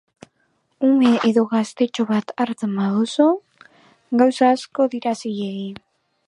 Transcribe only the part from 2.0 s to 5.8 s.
bat hartzen baduzu, gauza asko dira zilegi.